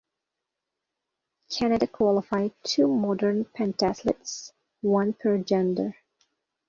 Canada 1.51 1.85
qualified 1.85 2.53
two 2.63 2.87
modern 2.87 3.45
pentathletes 3.45 4.51
(one 4.81 5.13
per 5.13 5.37
gender). 5.37 5.93